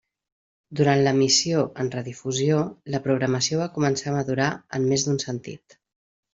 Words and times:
Durant 0.79 1.01
l'emissió 1.07 1.65
en 1.83 1.91
redifusió, 1.97 2.63
la 2.95 3.03
programació 3.05 3.63
va 3.63 3.71
començar 3.79 4.11
a 4.15 4.17
madurar 4.19 4.51
en 4.81 4.91
més 4.93 5.09
d'un 5.09 5.25
sentit. 5.29 5.81